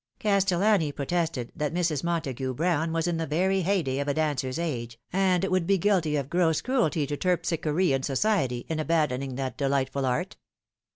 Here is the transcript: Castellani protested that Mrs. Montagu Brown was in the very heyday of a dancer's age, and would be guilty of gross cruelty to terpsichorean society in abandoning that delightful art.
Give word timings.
Castellani 0.19 0.91
protested 0.91 1.51
that 1.55 1.75
Mrs. 1.75 2.03
Montagu 2.03 2.55
Brown 2.55 2.91
was 2.91 3.05
in 3.05 3.17
the 3.17 3.27
very 3.27 3.61
heyday 3.61 3.99
of 3.99 4.07
a 4.07 4.15
dancer's 4.15 4.57
age, 4.57 4.99
and 5.13 5.43
would 5.45 5.67
be 5.67 5.77
guilty 5.77 6.15
of 6.15 6.27
gross 6.27 6.59
cruelty 6.59 7.05
to 7.05 7.15
terpsichorean 7.15 8.01
society 8.03 8.65
in 8.67 8.79
abandoning 8.79 9.35
that 9.35 9.59
delightful 9.59 10.07
art. 10.07 10.37